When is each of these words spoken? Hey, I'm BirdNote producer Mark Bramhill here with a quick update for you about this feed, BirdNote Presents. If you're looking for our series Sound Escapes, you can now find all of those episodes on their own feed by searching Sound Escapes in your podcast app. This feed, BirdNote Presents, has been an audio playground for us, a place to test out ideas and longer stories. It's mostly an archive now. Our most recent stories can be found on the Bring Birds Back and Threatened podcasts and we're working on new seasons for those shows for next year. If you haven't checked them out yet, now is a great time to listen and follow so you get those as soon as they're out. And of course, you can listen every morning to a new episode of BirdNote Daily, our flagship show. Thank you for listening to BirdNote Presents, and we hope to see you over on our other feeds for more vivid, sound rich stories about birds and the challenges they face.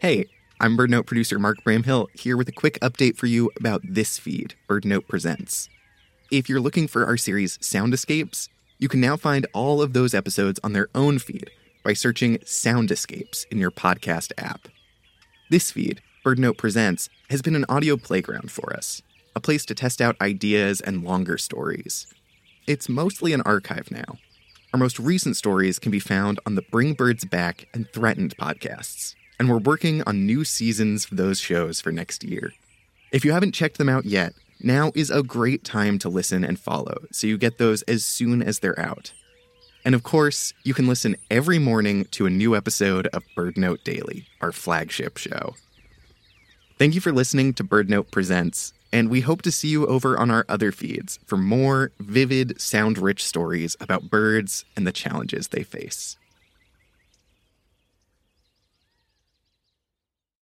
Hey, 0.00 0.26
I'm 0.60 0.76
BirdNote 0.76 1.06
producer 1.06 1.40
Mark 1.40 1.64
Bramhill 1.64 2.06
here 2.14 2.36
with 2.36 2.48
a 2.48 2.52
quick 2.52 2.78
update 2.78 3.16
for 3.16 3.26
you 3.26 3.50
about 3.58 3.82
this 3.82 4.16
feed, 4.16 4.54
BirdNote 4.68 5.08
Presents. 5.08 5.68
If 6.30 6.48
you're 6.48 6.60
looking 6.60 6.86
for 6.86 7.04
our 7.04 7.16
series 7.16 7.58
Sound 7.60 7.92
Escapes, 7.92 8.48
you 8.78 8.86
can 8.88 9.00
now 9.00 9.16
find 9.16 9.48
all 9.52 9.82
of 9.82 9.94
those 9.94 10.14
episodes 10.14 10.60
on 10.62 10.72
their 10.72 10.88
own 10.94 11.18
feed 11.18 11.50
by 11.82 11.94
searching 11.94 12.38
Sound 12.46 12.92
Escapes 12.92 13.44
in 13.50 13.58
your 13.58 13.72
podcast 13.72 14.30
app. 14.38 14.68
This 15.50 15.72
feed, 15.72 16.00
BirdNote 16.24 16.58
Presents, 16.58 17.08
has 17.28 17.42
been 17.42 17.56
an 17.56 17.66
audio 17.68 17.96
playground 17.96 18.52
for 18.52 18.72
us, 18.76 19.02
a 19.34 19.40
place 19.40 19.64
to 19.64 19.74
test 19.74 20.00
out 20.00 20.14
ideas 20.20 20.80
and 20.80 21.02
longer 21.02 21.36
stories. 21.36 22.06
It's 22.68 22.88
mostly 22.88 23.32
an 23.32 23.40
archive 23.40 23.90
now. 23.90 24.18
Our 24.72 24.78
most 24.78 25.00
recent 25.00 25.36
stories 25.36 25.80
can 25.80 25.90
be 25.90 25.98
found 25.98 26.38
on 26.46 26.54
the 26.54 26.62
Bring 26.70 26.92
Birds 26.92 27.24
Back 27.24 27.66
and 27.74 27.92
Threatened 27.92 28.36
podcasts 28.36 29.16
and 29.38 29.48
we're 29.48 29.58
working 29.58 30.02
on 30.02 30.26
new 30.26 30.44
seasons 30.44 31.04
for 31.04 31.14
those 31.14 31.38
shows 31.38 31.80
for 31.80 31.92
next 31.92 32.24
year. 32.24 32.52
If 33.12 33.24
you 33.24 33.32
haven't 33.32 33.52
checked 33.52 33.78
them 33.78 33.88
out 33.88 34.04
yet, 34.04 34.34
now 34.60 34.90
is 34.94 35.10
a 35.10 35.22
great 35.22 35.64
time 35.64 35.98
to 36.00 36.08
listen 36.08 36.44
and 36.44 36.58
follow 36.58 36.96
so 37.12 37.26
you 37.26 37.38
get 37.38 37.58
those 37.58 37.82
as 37.82 38.04
soon 38.04 38.42
as 38.42 38.58
they're 38.58 38.78
out. 38.78 39.12
And 39.84 39.94
of 39.94 40.02
course, 40.02 40.52
you 40.64 40.74
can 40.74 40.86
listen 40.86 41.16
every 41.30 41.58
morning 41.58 42.04
to 42.10 42.26
a 42.26 42.30
new 42.30 42.56
episode 42.56 43.06
of 43.08 43.22
BirdNote 43.36 43.84
Daily, 43.84 44.26
our 44.40 44.52
flagship 44.52 45.16
show. 45.16 45.54
Thank 46.78 46.94
you 46.94 47.00
for 47.00 47.12
listening 47.12 47.54
to 47.54 47.64
BirdNote 47.64 48.10
Presents, 48.10 48.72
and 48.92 49.08
we 49.08 49.20
hope 49.20 49.42
to 49.42 49.52
see 49.52 49.68
you 49.68 49.86
over 49.86 50.18
on 50.18 50.30
our 50.30 50.44
other 50.48 50.72
feeds 50.72 51.18
for 51.24 51.36
more 51.36 51.92
vivid, 52.00 52.60
sound 52.60 52.98
rich 52.98 53.24
stories 53.24 53.76
about 53.80 54.10
birds 54.10 54.64
and 54.76 54.86
the 54.86 54.92
challenges 54.92 55.48
they 55.48 55.62
face. 55.62 56.16